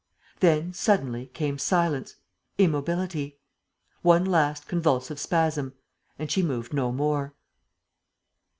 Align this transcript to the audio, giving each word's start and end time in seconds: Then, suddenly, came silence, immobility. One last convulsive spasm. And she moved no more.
Then, 0.39 0.73
suddenly, 0.73 1.27
came 1.27 1.59
silence, 1.59 2.15
immobility. 2.57 3.37
One 4.01 4.25
last 4.25 4.67
convulsive 4.67 5.19
spasm. 5.19 5.75
And 6.17 6.31
she 6.31 6.41
moved 6.41 6.73
no 6.73 6.91
more. 6.91 7.35